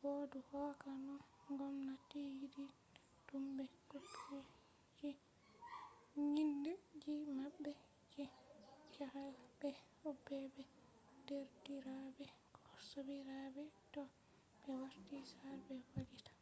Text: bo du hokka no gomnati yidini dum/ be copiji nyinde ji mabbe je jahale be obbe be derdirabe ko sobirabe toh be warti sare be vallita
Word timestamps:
bo 0.00 0.12
du 0.30 0.38
hokka 0.48 0.90
no 1.06 1.14
gomnati 1.58 2.18
yidini 2.38 2.80
dum/ 3.26 3.44
be 3.56 3.64
copiji 4.20 5.10
nyinde 6.34 6.72
ji 7.00 7.14
mabbe 7.36 7.72
je 8.12 8.24
jahale 8.94 9.40
be 9.60 9.68
obbe 10.08 10.38
be 10.54 10.62
derdirabe 11.26 12.26
ko 12.64 12.72
sobirabe 12.88 13.64
toh 13.94 14.10
be 14.60 14.70
warti 14.80 15.16
sare 15.32 15.56
be 15.66 15.74
vallita 15.92 16.32